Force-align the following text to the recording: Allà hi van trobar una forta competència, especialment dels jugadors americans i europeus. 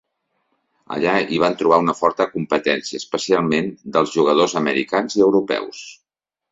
Allà 0.95 1.11
hi 1.35 1.41
van 1.43 1.57
trobar 1.59 1.79
una 1.85 1.95
forta 2.01 2.27
competència, 2.33 3.03
especialment 3.05 3.73
dels 3.97 4.19
jugadors 4.19 4.61
americans 4.65 5.21
i 5.21 5.27
europeus. 5.31 5.89